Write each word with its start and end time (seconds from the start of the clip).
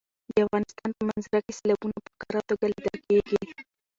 د 0.29 0.33
افغانستان 0.45 0.89
په 0.97 1.01
منظره 1.09 1.39
کې 1.45 1.51
سیلابونه 1.57 1.95
په 2.05 2.09
ښکاره 2.13 2.41
توګه 2.49 2.65
لیدل 2.73 2.97
کېږي. 3.07 3.39